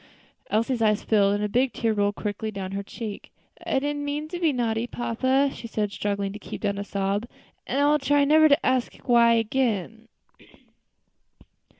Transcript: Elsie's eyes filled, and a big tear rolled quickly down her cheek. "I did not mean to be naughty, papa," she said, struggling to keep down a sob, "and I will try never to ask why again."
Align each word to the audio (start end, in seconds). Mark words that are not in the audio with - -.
Elsie's 0.49 0.81
eyes 0.81 1.03
filled, 1.03 1.35
and 1.35 1.43
a 1.43 1.47
big 1.47 1.73
tear 1.73 1.93
rolled 1.93 2.15
quickly 2.15 2.49
down 2.49 2.71
her 2.71 2.81
cheek. 2.81 3.31
"I 3.67 3.77
did 3.77 3.95
not 3.97 4.03
mean 4.03 4.27
to 4.29 4.39
be 4.39 4.51
naughty, 4.51 4.87
papa," 4.87 5.51
she 5.53 5.67
said, 5.67 5.91
struggling 5.91 6.33
to 6.33 6.39
keep 6.39 6.61
down 6.61 6.79
a 6.79 6.83
sob, 6.83 7.27
"and 7.67 7.79
I 7.79 7.85
will 7.85 7.99
try 7.99 8.25
never 8.25 8.49
to 8.49 8.65
ask 8.65 8.95
why 9.03 9.33
again." 9.33 10.07